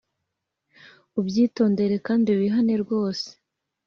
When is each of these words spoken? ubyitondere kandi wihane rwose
ubyitondere 1.19 1.95
kandi 2.07 2.29
wihane 2.39 2.73
rwose 2.83 3.27